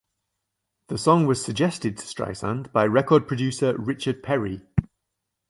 [0.87, 4.63] The song was suggested to Streisand by record producer Richard Perry.